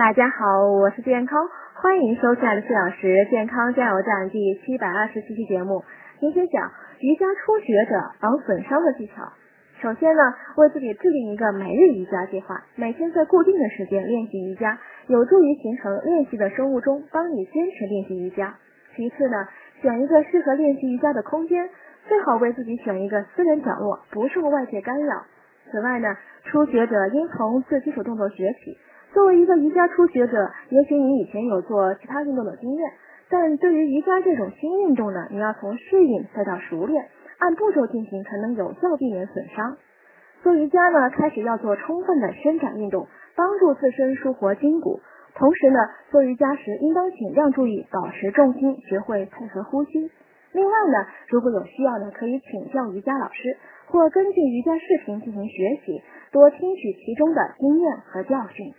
[0.00, 5.84] 大家好，我是健康，欢迎收看的四小时健康加油站第七百二十七期节目。
[6.18, 9.30] 今天讲瑜伽初学者防损伤的技巧。
[9.82, 10.22] 首先呢，
[10.56, 18.54] 为自己制定一个每日瑜伽计划，每天在固定的时间练习瑜伽，有助于形成练习的生物钟，帮你坚持练习瑜伽。
[18.96, 19.48] 其次呢，
[19.82, 21.68] 选一个适合练习瑜伽的空间，
[22.08, 25.24] 最好为自己选一个私人角落，不受外界干扰。
[25.70, 28.78] 此外呢，初学者应从自基础动作学起。
[29.12, 32.92] 作为一个瑜伽初学者，也许你以前有做其他运动的经验，
[33.28, 37.08] 但对于瑜伽这种新运动呢，你要从适应再到熟练，
[37.38, 39.76] 按步骤进行，才能有效避免损伤。
[40.44, 45.00] 做瑜伽呢，开始要做充分的伸展运动，帮助自身舒活筋骨。
[45.34, 45.78] 同时呢，
[46.10, 50.10] 做瑜伽时应当尽量注意保持重心，学会配合呼吸。
[50.52, 53.56] 另外呢，如果有需要呢，可以请教瑜伽老师，
[53.88, 56.00] 或根据瑜伽视频进行学习，
[56.30, 58.72] 多听取其中的经验和教训。